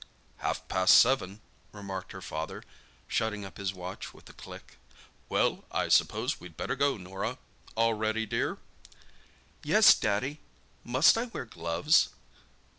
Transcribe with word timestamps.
"Half 0.37 0.67
past 0.67 0.97
seven," 0.97 1.41
remarked 1.71 2.11
her 2.11 2.23
father, 2.23 2.63
shutting 3.07 3.45
up 3.45 3.57
his 3.59 3.71
watch 3.71 4.15
with 4.15 4.27
a 4.31 4.33
click. 4.33 4.79
"Well, 5.29 5.63
I 5.71 5.89
suppose 5.89 6.39
we'd 6.39 6.57
better 6.57 6.75
go, 6.75 6.97
Norah. 6.97 7.37
All 7.75 7.93
ready, 7.93 8.25
dear?" 8.25 8.57
"Yes, 9.61 9.93
Daddy. 9.93 10.39
Must 10.83 11.17
I 11.19 11.25
wear 11.25 11.45
gloves?" 11.45 12.09